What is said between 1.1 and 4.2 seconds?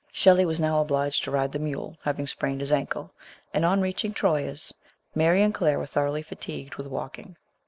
to ride the mule, having sprained his ankle, and on reaching